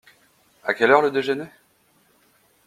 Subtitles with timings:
[0.63, 1.45] À quelle heure le déjeuner?